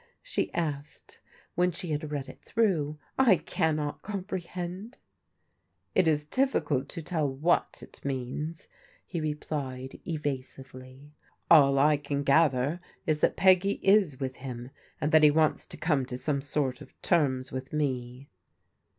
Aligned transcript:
she 0.23 0.51
asked, 0.55 1.19
when 1.53 1.71
she 1.71 1.91
had 1.91 2.09
read 2.11 2.27
it 2.27 2.41
through." 2.43 2.97
I 3.19 3.35
cannot 3.35 4.01
comprehend!"" 4.01 4.97
It 5.93 6.07
is 6.07 6.25
difficult 6.25 6.89
to 6.89 7.03
tell 7.03 7.31
what 7.31 7.83
it 7.83 8.03
means," 8.03 8.67
he 9.05 9.21
replied 9.21 9.99
eva 10.03 10.41
sively. 10.41 11.13
"All 11.51 11.77
I 11.77 11.97
can 11.97 12.23
gather 12.23 12.81
Is 13.05 13.19
that 13.19 13.37
Peggy 13.37 13.73
is 13.87 14.19
with 14.19 14.37
him, 14.37 14.71
and 14.99 15.11
that 15.11 15.21
he 15.21 15.29
wants 15.29 15.67
to 15.67 15.77
come 15.77 16.07
to 16.07 16.17
some 16.17 16.41
sort 16.41 16.81
of 16.81 16.99
terms 17.03 17.51
with 17.51 17.71
me." 17.71 18.27